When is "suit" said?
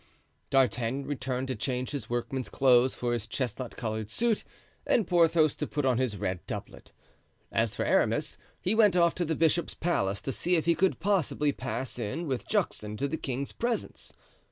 4.09-4.43